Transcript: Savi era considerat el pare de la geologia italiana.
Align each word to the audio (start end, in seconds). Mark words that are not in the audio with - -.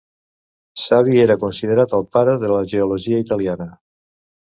Savi 0.83 1.19
era 1.27 1.37
considerat 1.45 1.95
el 1.99 2.09
pare 2.17 2.37
de 2.47 2.53
la 2.57 2.65
geologia 2.75 3.25
italiana. 3.29 3.73